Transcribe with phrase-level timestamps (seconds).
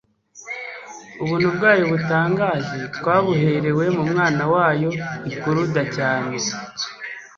[1.23, 4.89] Ubuntu bwayo butangaje twabuherewe «mu Mwana wayo
[5.31, 6.35] ikuruda cyane».